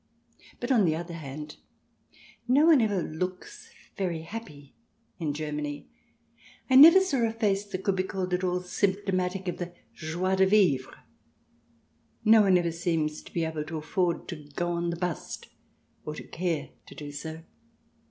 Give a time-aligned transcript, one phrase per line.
[0.59, 1.57] But, on the other hand,
[2.47, 4.73] no one ever looks very happy
[5.19, 5.89] in Germany.
[6.71, 10.35] I never saw a face that could be called at all symptomatic of the joie
[10.37, 11.03] de vivre.
[12.25, 15.49] No one ever seems able to afford to go" on the bust,"
[16.03, 17.43] or to care to do so.